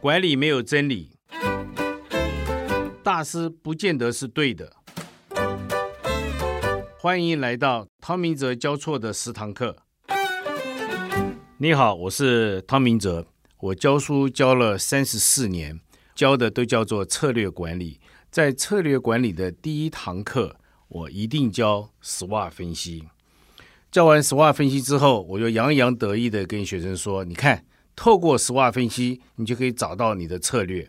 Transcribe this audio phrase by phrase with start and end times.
[0.00, 1.10] 管理没有真理，
[3.02, 4.72] 大师不见得是对的。
[7.00, 9.76] 欢迎来到汤明哲教错的十堂课。
[11.56, 13.26] 你好，我是汤明哲，
[13.58, 15.80] 我教书教了三十四年，
[16.14, 17.98] 教的都叫做策略管理。
[18.30, 20.54] 在策略管理的第一堂课，
[20.86, 23.02] 我一定教 SWOT 分析。
[23.90, 27.64] 教完 SWOT 分析之后，我就洋洋得意的跟学生说：“你看。”
[27.98, 30.88] 透过 SWOT 分析，你就可以找到你的策略。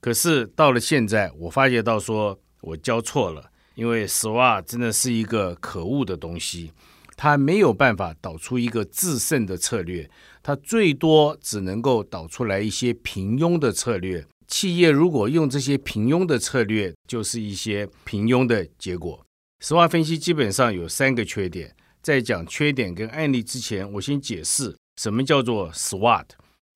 [0.00, 6.72] 可是到了现在，我发觉到说我教错了，因为 SWOT 真的是一个可恶的东西，
[7.16, 10.10] 它没有办法导出一个制胜的策略，
[10.42, 14.26] 它最多只能够导出来一些平庸的策略。
[14.48, 19.24] 企业如果用这些平庸的策略，就是一些平庸的结果。
[19.62, 26.26] SWOT 分析基本上有三个缺点，在讲缺点跟案例之前，我先解释什么叫做 SWOT。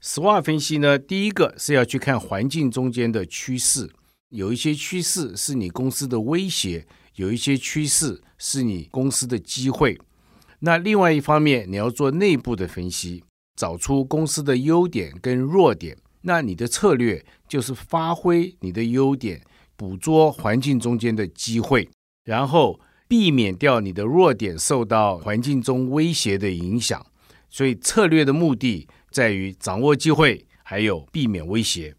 [0.02, 3.90] SWOT 分析呢，第一个是要去看环境中间的趋势，
[4.30, 10.01] 有一些趋势是你公司的威胁，有一些趋势是你公司的机会。
[10.60, 13.23] 那另外一方面，你要做内部的分析，
[13.60, 15.95] 找出公司的优点跟弱点。
[16.23, 19.43] 那你的策略就是发挥你的优点，
[19.76, 21.91] 捕捉环境中间的机会，
[22.24, 27.04] 然后避免掉你的弱点受到环境中威胁的影响。
[27.55, 28.88] 所以策略的目的。
[29.13, 31.95] 在于掌握机会，还有避免威胁，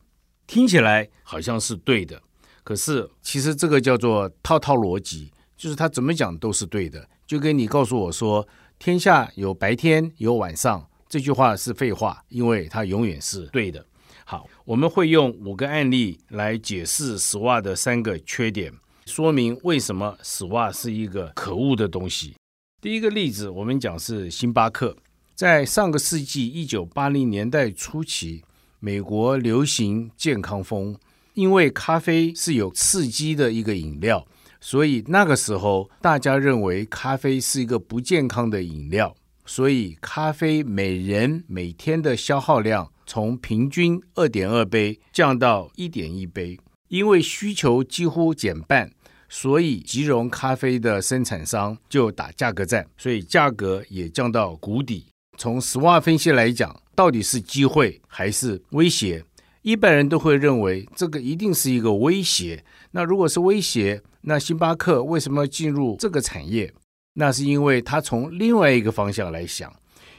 [0.46, 2.22] 听起来好像是对的。
[2.62, 7.08] 可是其实这个叫做套套逻辑，就是他怎么讲都是对的。
[7.26, 8.46] 就跟你告诉我说
[8.78, 13.86] “天下有白天有晚上”这句话是废话，因为它永远是对的。
[14.26, 18.74] 好，我们会用五个案例来解释死袜的三个缺点，
[19.06, 22.36] 说明为什么死袜是一个可恶的东西。
[22.82, 24.98] 第一个例子，我们讲是星巴克。
[25.36, 28.42] 在上个世纪一九八零年代初期，
[28.80, 30.96] 美国流行健康风，
[31.34, 34.26] 因为咖啡是有刺激的一个饮料，
[34.62, 39.14] 所以那个时候大家认为咖啡是一个不健康的饮料，
[39.46, 46.58] 所以咖啡每人每天的消耗量从平均二点二杯降到一点一杯，
[46.88, 48.90] 因为需求几乎减半，
[49.28, 55.08] 所以即溶咖啡的生产商就打价格战，所以价格也降到谷底。
[55.38, 59.24] 从 SWOT 分析来讲，到底是机会还是威胁？
[59.62, 62.64] 一般人都会认为这个一定是一个威胁。
[62.92, 66.74] 那如果是威胁，那星巴克为什么要进入这个产业？
[67.14, 69.74] 那是因为它从另外一个方向来想，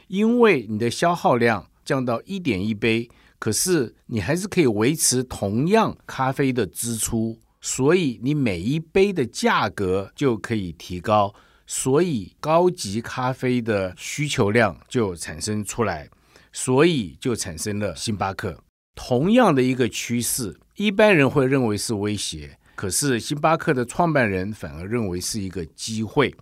[0.07, 11.33] 因为你的消耗量降到一点一杯，可是你还是可以维持同样咖啡的支出，所以你每一杯的价格就可以提高。
[11.67, 16.09] 所以高级咖啡的需求量就产生出来，
[16.53, 18.63] 所以就产生了星巴克。
[18.95, 26.33] 同样的一个趋势，一般人会认为是威胁，可是星巴克的创办人反而认为是一个机会。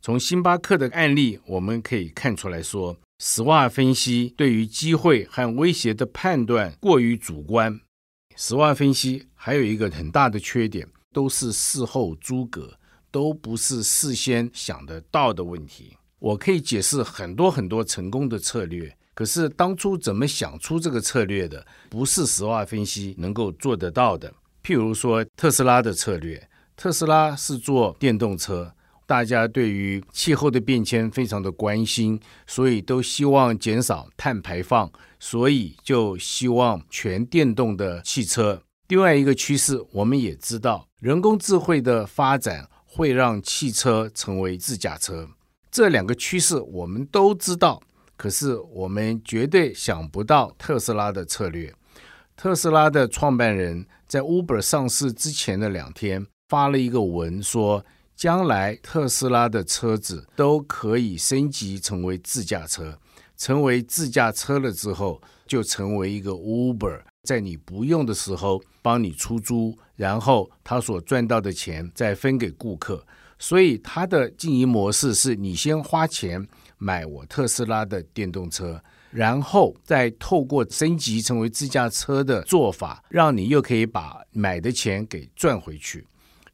[0.00, 7.80] 从星巴克的案例，我们可以看出来说，SWOT 分析对于机会和威胁的判断过于主观。
[8.36, 12.77] SWOT 分析还有一个很大的缺点，都是事后诸葛。
[13.10, 15.96] 都不是事先想得到的问题。
[16.18, 24.32] 我可以解释很多很多成功的策略，可是当初怎么想出这个策略的，不是实话分析能够做得到的。
[24.64, 28.74] 譬如说特斯拉的策略，特斯拉是做电动车，
[29.06, 34.90] 大家对于气候的变迁非常的关心，所以都希望减少碳排放，
[35.20, 38.60] 所以就希望全电动的汽车。
[38.88, 42.68] 另外一个趋势，我们也知道，人工智慧的发展。
[42.98, 45.28] 会让汽车成为自驾车，
[45.70, 47.80] 这两个趋势我们都知道，
[48.16, 51.72] 可是我们绝对想不到特斯拉的策略。
[52.36, 62.98] 特斯拉的创办人在 Uber 上市之前的两天发了一个文，说将来特斯拉的车子都可以升级成为自驾车，
[63.36, 67.02] 成为自驾车了之后，就成为一个 Uber。
[67.22, 73.04] 在你不用的时候帮你出租，然后他所赚到的钱再分给顾客。
[73.40, 76.44] 所以他的经营模式是你先花钱
[76.76, 86.06] 买我特斯拉的电动车，然后再透过升级成为自驾车的做法，让你又可以把买的钱给赚回去。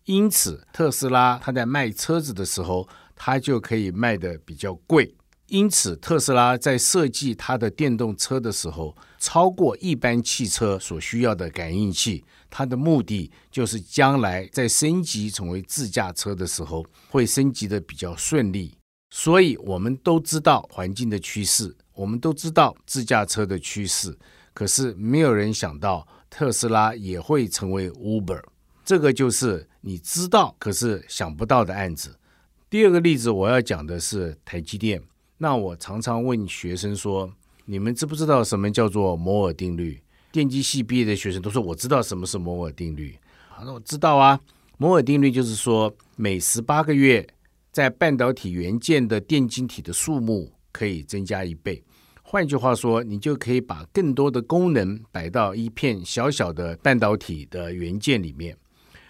[0.05, 2.87] 因此，特斯拉他在卖车子的时候，
[3.17, 5.14] 他就可以卖的比较贵。
[5.49, 12.25] 因此，特斯拉在设计它的电动车的时候，超过一般汽车所需要的感应器。
[12.49, 18.75] 它的目的就是将来在升级成为自驾车的时候，会升级的比较顺利。
[19.11, 24.17] 所以，我们都知道环境的趋势，我们都知道自驾车的趋势。
[24.55, 28.43] 可是没有人想到特斯拉也会成为 Uber。
[28.85, 32.17] 这个就是你知道，可是想不到的案子。
[32.70, 35.02] 第二个例子我要讲的是台积电。
[35.44, 37.31] 那我常常问学生说
[37.67, 40.00] ：“你们知不知道什么叫做摩尔定律？”
[40.32, 43.14] 电机系毕业的学生都说：“我知道什么是摩尔定律。”
[43.55, 44.41] 他说：“我知道啊，
[44.79, 47.26] 摩尔定律就是说，每十八个月，
[47.70, 51.85] 在半导体元件的电晶体的数目可以增加一倍。
[52.23, 58.56] 换句话说，你就可以把更多的功能摆到一片小小的半导体的元件里面。”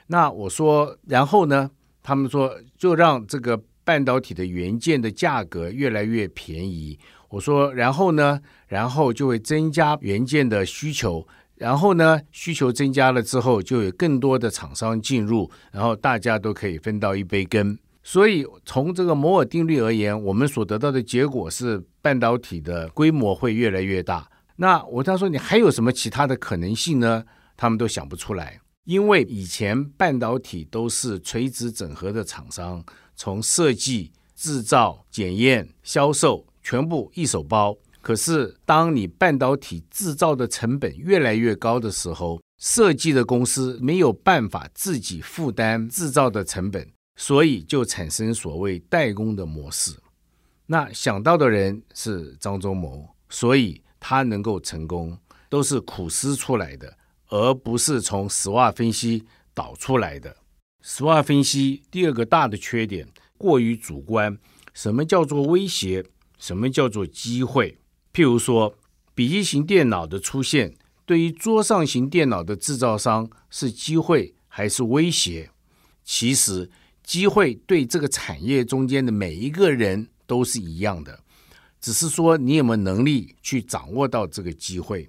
[0.08, 1.70] 那我说，然后呢？
[2.02, 6.98] 他们说，就让这个半导体的元件的价格越来越便宜。
[7.28, 8.40] 我说，然后呢？
[8.66, 11.26] 然后就会增加元件的需求。
[11.56, 12.20] 然后呢？
[12.32, 17.78] 需求增加了之后，就有更多的厂商进入，然后大家都可以分到一杯羹。
[18.02, 24.28] 所以，从这个摩尔定律而言，我们所得到的结果是半导体的规模会越来越大。
[24.56, 27.24] 那我他说，你还有什么其他的可能性呢？
[27.56, 28.60] 他们都想不出来。
[28.84, 32.84] 因为以前半导体都是垂直整合的厂商，
[33.16, 37.76] 从设计、制造、检验、销售全部一手包。
[38.00, 49.92] 可是，当你半导体制造的成本越来越高的时候，设计的公司没有办法自己负担制造的成本，所以就产生所谓代工的模式。
[50.66, 55.18] 那想到的人是张忠谋，所以他能够成功，
[55.48, 56.96] 都是苦思出来的。
[57.30, 59.24] 而不是从 SWOT 分析
[59.54, 60.36] 导出来的。
[60.86, 63.08] SWOT 分析第二个大的缺点
[63.38, 64.38] 过于主观。
[64.74, 66.04] 什么叫做威胁？
[66.38, 67.78] 什么叫做机会？
[68.12, 68.76] 譬如说，
[69.14, 70.74] 笔记型电脑的出现，
[71.06, 75.50] 对于桌上型电脑的制造商是机会还是威胁？
[76.04, 76.70] 其实，
[77.02, 81.18] 机会对这个产业中间的每一个人都是一样的，
[81.80, 85.08] 只是说你有没有能力去掌握到这个机会。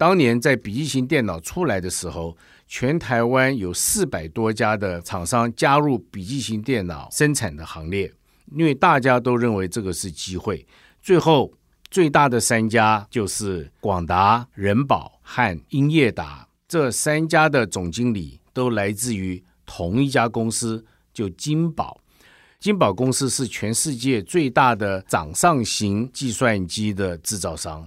[0.00, 2.34] 当年在笔记型电脑出来的时候，
[2.66, 8.10] 全台湾有四百多家的厂商加入笔记型电脑生产的行列，
[8.56, 10.66] 因为大家都认为这个是机会。
[11.02, 11.52] 最后
[11.90, 20.82] 最大的三家就是广达、人保和英业达，这三家的总经理都来自于同一家公司，
[21.12, 22.00] 就金宝。
[22.58, 27.86] 金宝公司是全世界最大的掌上型计算机的制造商。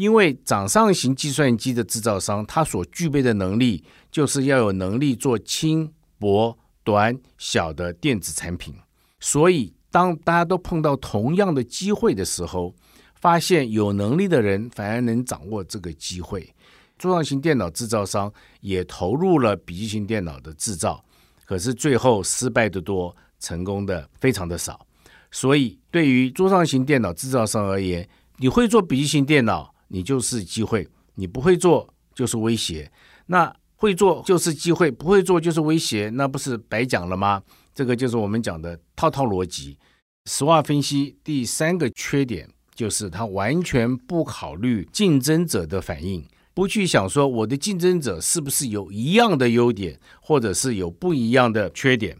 [0.00, 8.74] 因为掌上型计算机的制造商，他所具备的能力就是要有能力做轻薄短小的电子产品。
[9.20, 12.74] 所以，当大家都碰到同样的机会的时候，
[13.16, 16.50] 发现有能力的人反而能掌握这个机会。
[16.96, 18.32] 桌上型电脑制造商
[18.62, 21.04] 也投入了笔记型电脑的制造，
[21.44, 24.86] 可是最后失败的多，成功的非常的少。
[25.30, 28.08] 所以，对于桌上型电脑制造商而言，
[28.38, 29.74] 你会做笔记型电脑？
[29.92, 32.90] 你就是机会，你不会做就是威胁。
[33.26, 37.42] 那会做就是机会，不会做就是威胁，那不是白讲了吗？
[37.74, 39.76] 这个就是我们讲的套套逻辑。
[40.26, 52.16] 实话分析第三个缺点就是他完全不考虑竞争者的反应，不去想说我的竞争者是不是有一样的优点，或者是有不一样的缺点。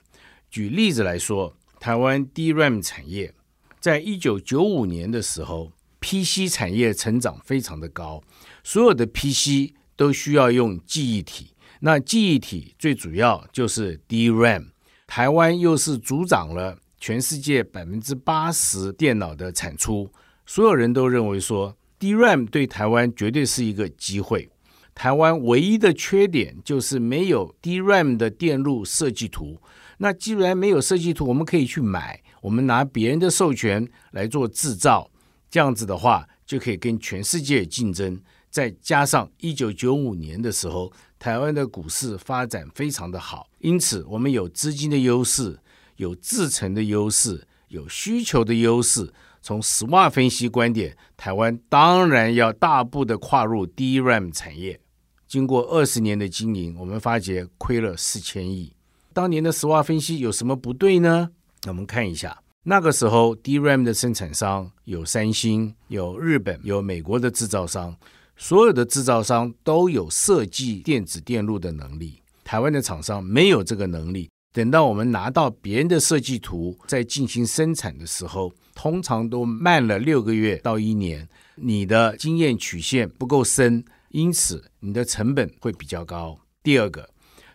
[0.51, 3.35] 举例子来说，台湾 DRAM 产业
[3.79, 5.71] 在一九九五年的时候。
[6.01, 8.23] PC 产业成长非常的高，
[8.65, 11.53] 所有的 PC 都需要用记忆体。
[11.81, 14.69] 那记忆体最主要就是 DRAM。
[15.07, 20.11] 台湾又是主掌了全世界百分之八十电脑的产出，
[20.47, 24.49] 所有人都认为说 DRAM 对台湾绝对是一个机会。
[24.95, 29.61] 台湾唯一的缺点就是没有 DRAM 的电路设计图。
[29.99, 35.11] 那既然没有设计图，我们可以去买，我们拿别人的授权来做制造。
[35.51, 38.21] 这样子的话，就可以跟全世界竞争。
[38.51, 45.59] 再加上一九九五年的时候，台湾的股市发展非常的好，因此我们有资金的优势，
[45.97, 49.13] 有制程的优势，有需求的优势。
[49.43, 54.81] 从 SWOT 分析观点，台湾当然要大步的跨入 DRAM 产业。
[55.27, 58.75] 经过二十年的经营，我们发觉亏了四千亿。
[59.13, 61.31] 当年的 SWOT 分析有什么不对呢？
[61.69, 62.43] 我们看一下。
[62.65, 67.97] 那个时候，DRAM 的生产商有三星、有日本、有美国的制造商，
[68.37, 72.21] 所有的制造商都有设计电子电路的能力。
[72.45, 74.29] 台湾的厂商没有这个能力。
[74.53, 81.27] 等到我们拿到别人的设计图，在进行生产的时候，通常都慢了六个月到一年。
[81.55, 86.39] 你的经验曲线不够深，因此你的成本会比较高。
[86.63, 87.09] 第二个，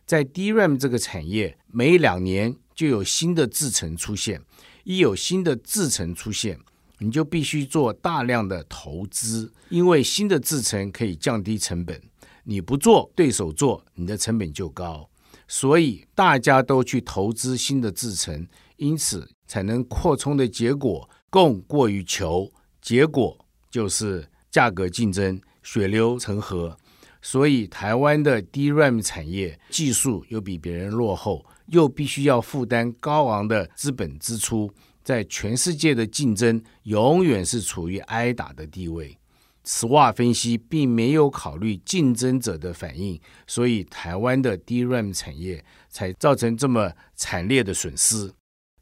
[0.08, 4.42] 在 DRAM 这个产业，每两年就有新的制程出现。
[4.86, 6.60] 一有新的制程出现，
[7.00, 12.00] 你就必须做大量的投资，因为新的制程可以降低成本。
[12.44, 15.10] 你不做，对手做，你的成本就高。
[15.48, 23.36] 所以大家都去投资新的制程，因此才能扩充的结果，供过于求，结果
[23.72, 26.78] 就是价格竞争，血流成河。
[27.26, 34.72] 所以台湾的 DRAM 产业技术又比别人落后，又必须要负担高昂的资本支出，
[35.04, 39.18] 在全世界的竞争永远是处于挨打的地位。
[39.66, 48.32] SWOT 分析并没有考虑竞争者的反应，所以台湾的 DRAM 产业才造成这么惨烈的损失。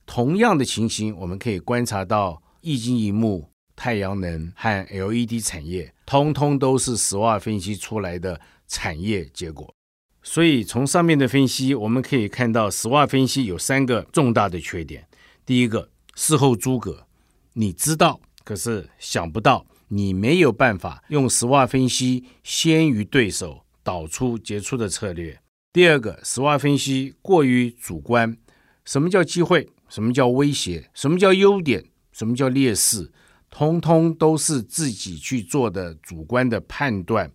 [0.06, 3.52] 同样的情形，我们可以观察到液晶荧幕。
[3.75, 9.74] 太阳能和 LED 产业，通通都是 SWOT 分析出来的产业结果。
[10.22, 15.08] 所以从上面的分析，我们可以看到 SWOT 分析有三个重大的缺点。
[15.46, 17.06] 第一个，事后诸葛，
[17.53, 25.39] 你知道，可是想不到，你没有办法用 SWOT 分析先于对手导出杰出的策略。
[25.74, 28.38] 第二个，SWOT 分析过于主观。
[28.86, 29.70] 什么叫机会？
[29.89, 30.89] 什么叫威胁？
[30.94, 31.84] 什么叫优点？
[32.12, 33.12] 什么叫劣势？
[33.55, 37.31] 通通都是自己去做的主观的判断，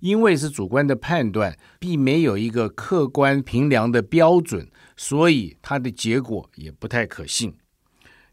[0.00, 7.54] 因为是主观的判断，并没有一个客观评量的标准，所以它的结果也不太可信。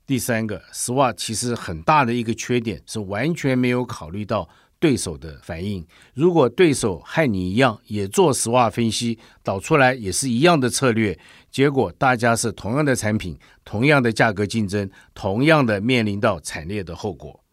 [0.05, 4.49] 第三个，SWOT 其实很大的一个缺点是完全没有考虑到。
[4.79, 11.19] 对手的反应，如果对手和你一样也做实话分析，导出来也是一样的策略，
[11.51, 17.43] 结果大家是同样的产品，同样的价格竞争，同样的面临到惨烈的后果。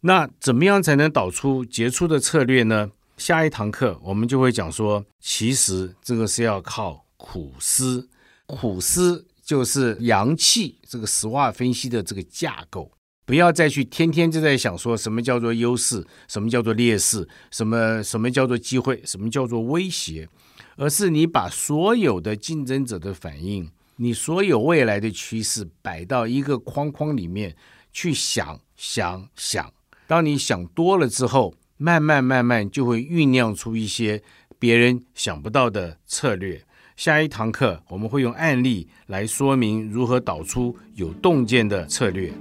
[0.00, 2.90] 那怎么样才能导出杰出的策略呢？
[3.18, 8.08] 下一堂课我们就会讲说，其实这个是要靠苦思，
[8.46, 12.90] 苦思就是阳气这个实话分析的这个架构。
[13.30, 20.28] 不要再去天天就在想说什么叫做优势，什么叫做劣势，什么什么叫做机会，什么叫做威胁，
[20.74, 27.54] 而是你把所有的竞争者的反应，你所有未来的趋势摆到一个框框里面
[27.92, 29.72] 去想想想。
[30.08, 34.20] 当你想多了之后，慢慢慢慢就会酝酿出一些
[34.58, 36.60] 别人想不到的策略。
[36.96, 42.32] 下一堂课我们会用案例来说明如何导出有洞见的策略。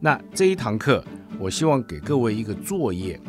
[0.00, 1.04] 那这一堂课，
[1.38, 3.20] 我希望给各位一个作业。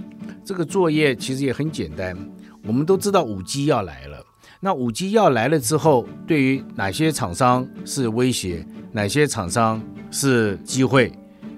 [0.43, 2.17] 这个作业其实也很简单。
[2.65, 4.24] 我们都知道五 G 要来了，
[4.59, 9.81] 那五 G 要来了之后，对于哪些厂商是威胁，哪些厂商
[10.12, 11.12] 是机会，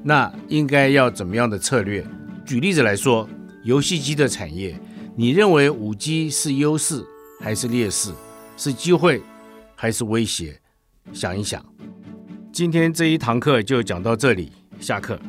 [0.03, 2.05] 那应该要怎么样的策略？
[2.45, 3.27] 举例子来说，
[3.63, 4.79] 游戏机的产业，
[5.15, 7.03] 你认为五 G 是优势
[7.39, 8.11] 还是劣势？
[8.55, 9.21] 是机会
[9.75, 10.59] 还是威胁？
[11.11, 11.63] 想一想。
[12.51, 14.51] 今天这一堂课就讲到这里。
[14.79, 15.19] 下课。